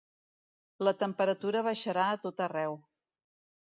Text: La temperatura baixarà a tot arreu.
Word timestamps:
La 0.87 0.93
temperatura 1.03 1.63
baixarà 1.71 2.09
a 2.09 2.19
tot 2.27 2.47
arreu. 2.51 2.85